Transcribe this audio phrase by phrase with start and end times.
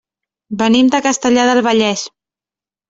[0.61, 2.09] Venim de Castellar del Vallès.